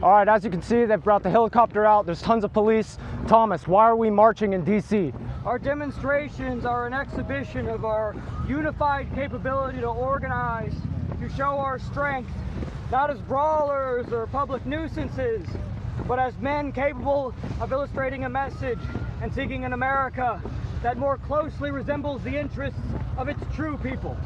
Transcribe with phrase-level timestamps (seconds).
[0.00, 2.06] All right, as you can see, they've brought the helicopter out.
[2.06, 2.98] There's tons of police.
[3.26, 5.12] Thomas, why are we marching in DC?
[5.44, 8.14] Our demonstrations are an exhibition of our
[8.46, 10.72] unified capability to organize,
[11.20, 12.30] to show our strength,
[12.92, 15.44] not as brawlers or public nuisances,
[16.06, 18.78] but as men capable of illustrating a message
[19.20, 20.40] and seeking an America
[20.80, 22.78] that more closely resembles the interests
[23.16, 24.16] of its true people.